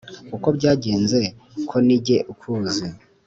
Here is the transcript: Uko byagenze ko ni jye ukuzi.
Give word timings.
Uko 0.35 0.47
byagenze 0.57 1.19
ko 1.69 1.75
ni 1.85 1.97
jye 2.05 2.17
ukuzi. 2.31 2.85